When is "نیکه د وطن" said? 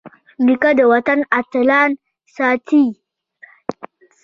0.45-1.19